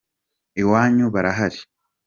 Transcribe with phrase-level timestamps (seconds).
[0.61, 1.59] Iwanyu barahari?